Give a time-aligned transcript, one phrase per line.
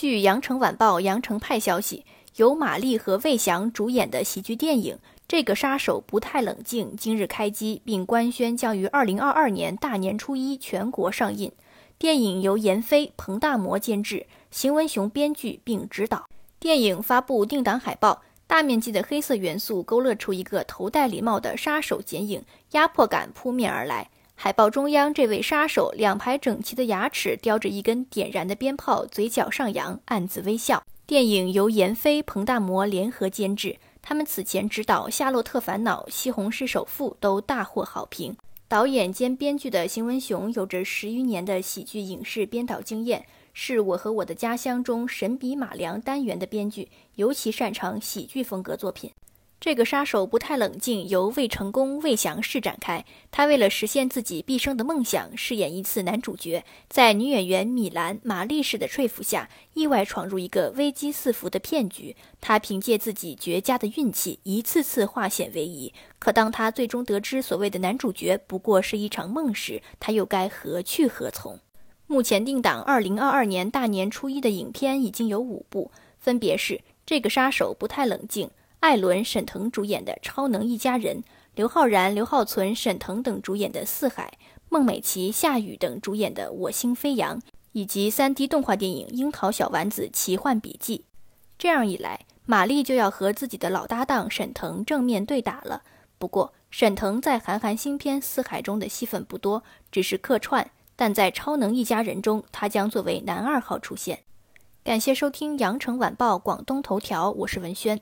[0.00, 2.06] 据《羊城晚报》羊城派消息，
[2.36, 4.94] 由马丽和魏翔主演的喜剧电影
[5.28, 11.52] 《这个杀手不太冷静》今日开机，并官宣将于二零二二年大年初一全国上映。
[11.98, 16.24] 电影由闫飞、彭大魔监制，邢文雄编剧并执导。
[16.58, 24.08] 电影发布定档海报，大面积的黑色元素勾勒出一个头戴礼帽的杀手剪影，压迫感扑面而来。
[24.42, 30.82] 海报中央这位杀手，两排整齐的牙齿叼着一根点燃的鞭炮，嘴角上扬，暗自微笑。
[31.06, 38.34] 电影由闫飞、彭大魔联合监制，他们此前执导《夏洛特烦恼》《西红柿首富》都大获好评。
[38.66, 49.10] 导演兼编剧的邢文雄有着十余年的喜剧影视编导经验，是我和我的家乡中神笔马良单元的编剧，尤其擅长喜剧风格作品。
[49.60, 53.04] 这个杀手不太冷静，由魏成功、魏翔饰展开。
[53.30, 62.16] 他为了实现自己毕生的梦想，饰演一次男主角，在女演员米兰、玛丽式的说服下，意外闯入一个危机四伏的骗局。
[62.40, 65.92] 他凭借自己绝佳的运气，一次次化险为夷。
[66.18, 71.60] 可当他最终得知所谓的男主角不过是一场梦时，他又该何去何从？
[72.06, 76.74] 目前定档二零二二年大年初一的影片已经有五部，分别是
[77.04, 78.48] 《这个杀手不太冷静》。
[78.80, 81.18] 艾伦、沈腾主演的《超能一家人》，
[81.54, 84.32] 刘昊然、刘浩存、沈腾等主演的《四海》，
[84.70, 87.38] 孟美岐、夏雨等主演的《我心飞扬》，
[87.72, 90.98] 以及 3D 动画电影《樱桃小丸子奇幻笔记》。
[91.58, 95.82] 这样一来，马丽就要和自己的老搭档沈腾正面对打了。
[96.16, 104.20] 不过，沈腾在韩寒新片《四海》中的戏份不多，只是客串，但在《超能一家人》中，他将作为男二号出现。
[104.82, 108.00] 感谢收听《羊城晚报广东头条》，我是文轩。